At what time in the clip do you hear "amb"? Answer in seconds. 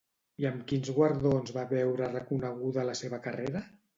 0.49-0.63